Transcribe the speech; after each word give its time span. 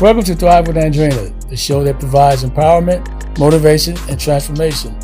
Welcome 0.00 0.24
to 0.24 0.34
Thrive 0.34 0.66
with 0.66 0.74
Andrina, 0.74 1.48
the 1.48 1.56
show 1.56 1.84
that 1.84 2.00
provides 2.00 2.42
empowerment, 2.42 3.38
motivation, 3.38 3.96
and 4.10 4.18
transformation. 4.18 4.98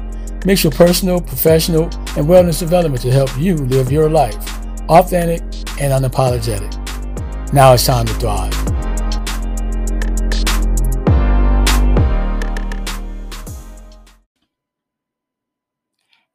Mix 0.45 0.65
your 0.65 0.73
personal, 0.73 1.21
professional, 1.21 1.85
and 1.85 2.27
wellness 2.27 2.59
development 2.59 3.01
to 3.03 3.13
help 3.13 3.31
you 3.39 3.55
live 3.55 3.93
your 3.93 4.11
life 4.11 4.35
authentic 4.89 5.43
and 5.81 5.93
unapologetic. 5.93 7.53
Now 7.53 7.73
it's 7.73 7.87
time 7.87 8.05
to 8.07 8.15
thrive. 8.15 8.53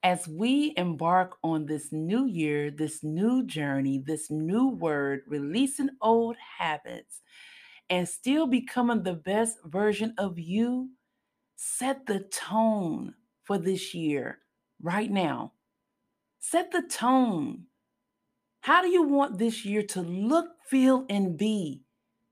As 0.02 0.30
we 0.30 0.74
embark 0.78 1.36
on 1.44 1.66
this 1.66 1.92
new 1.92 2.26
year, 2.26 2.72
this 2.72 3.04
new 3.04 3.46
journey, 3.46 4.02
this 4.06 4.32
new 4.32 4.70
word, 4.70 5.23
releasing 5.28 5.90
old 6.02 6.38
habits, 6.58 7.22
and 7.89 8.07
still 8.07 8.48
becoming 8.48 9.03
the 9.03 9.13
best 9.13 9.57
version 9.66 10.13
of 10.17 10.39
you, 10.39 10.89
set 11.55 12.05
the 12.05 12.20
tone 12.20 13.13
for 13.44 13.58
this 13.58 13.94
year 13.94 14.39
right 14.81 15.11
now. 15.11 15.53
Set 16.39 16.71
the 16.71 16.84
tone. 16.84 17.66
How 18.61 18.81
do 18.81 18.89
you 18.89 19.03
want 19.03 19.38
this 19.38 19.66
year 19.66 19.84
to 19.84 20.02
look, 20.02 20.48
feel, 20.67 21.05
and 21.09 21.38
be? 21.38 21.84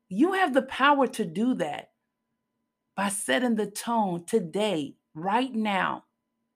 You 0.09 0.34
have 0.34 0.53
the 0.53 0.63
power 0.63 1.07
to 1.07 1.26
do 1.26 1.54
that 1.55 1.90
by 2.95 3.09
setting 3.09 3.55
the 3.55 3.67
tone 3.67 4.26
today, 4.26 4.95
right 5.15 5.54
now, 5.54 6.05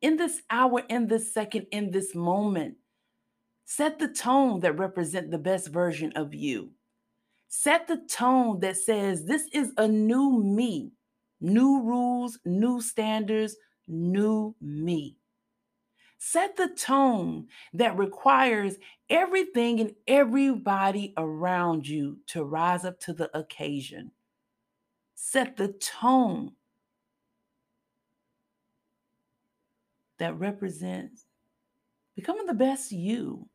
in 0.01 0.17
this 0.17 0.41
hour, 0.49 0.83
in 0.89 1.07
this 1.07 1.33
second, 1.33 1.67
in 1.71 1.91
this 1.91 2.13
moment. 2.13 2.75
Set 3.65 3.99
the 3.99 4.07
tone 4.07 4.59
that 4.61 4.77
represent 4.77 5.31
the 5.31 5.37
best 5.37 5.69
version 5.69 6.11
of 6.15 6.33
you. 6.33 6.71
Set 7.47 7.87
the 7.87 7.97
tone 7.97 8.59
that 8.61 8.77
says, 8.77 9.25
This 9.25 9.47
is 9.53 9.71
a 9.77 9.87
new 9.87 10.43
me, 10.43 10.91
new 11.39 11.81
rules, 11.81 12.39
new 12.45 12.81
standards, 12.81 13.55
new 13.87 14.55
me. 14.61 15.17
Set 16.17 16.57
the 16.57 16.69
tone 16.69 17.47
that 17.73 17.97
requires 17.97 18.75
everything 19.09 19.79
and 19.79 19.93
everybody 20.07 21.13
around 21.15 21.87
you 21.87 22.19
to 22.27 22.43
rise 22.43 22.83
up 22.83 22.99
to 23.01 23.13
the 23.13 23.35
occasion. 23.37 24.11
Set 25.15 25.57
the 25.57 25.69
tone 25.69 26.53
that 30.19 30.37
represents 30.39 31.25
becoming 32.15 32.47
the 32.47 32.53
best 32.53 32.91
you 32.91 33.47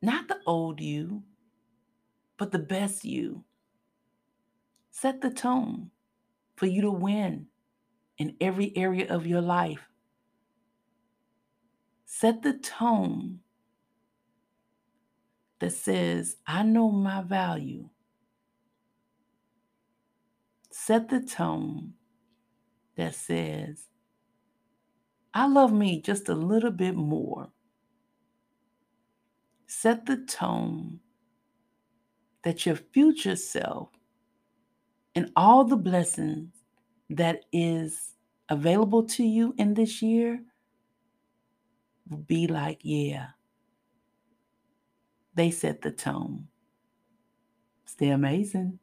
not 0.00 0.28
the 0.28 0.38
old 0.46 0.80
you, 0.80 1.22
but 2.36 2.52
the 2.52 2.58
best 2.58 3.04
you. 3.04 3.44
Set 4.90 5.20
the 5.20 5.30
tone 5.30 5.90
for 6.56 6.66
you 6.66 6.82
to 6.82 6.90
win 6.90 7.46
in 8.18 8.36
every 8.40 8.76
area 8.76 9.12
of 9.12 9.26
your 9.26 9.40
life. 9.40 9.88
Set 12.04 12.42
the 12.42 12.54
tone 12.54 13.40
that 15.60 15.72
says, 15.72 16.36
I 16.46 16.62
know 16.62 16.90
my 16.90 17.22
value. 17.22 17.88
Set 20.70 21.08
the 21.08 21.20
tone 21.20 21.94
that 22.96 23.14
says, 23.14 23.86
I 25.34 25.46
love 25.46 25.72
me 25.72 26.00
just 26.00 26.28
a 26.28 26.34
little 26.34 26.70
bit 26.70 26.94
more 26.96 27.50
set 29.80 30.06
the 30.06 30.16
tone 30.16 30.98
that 32.42 32.66
your 32.66 32.74
future 32.74 33.36
self 33.36 33.90
and 35.14 35.30
all 35.36 35.62
the 35.64 35.76
blessings 35.76 36.52
that 37.10 37.44
is 37.52 38.14
available 38.48 39.04
to 39.04 39.22
you 39.22 39.54
in 39.56 39.74
this 39.74 40.02
year 40.02 40.40
will 42.10 42.18
be 42.18 42.48
like, 42.48 42.80
yeah, 42.82 43.28
they 45.34 45.50
set 45.50 45.80
the 45.82 45.92
tone. 45.92 46.48
Stay 47.84 48.08
amazing. 48.08 48.80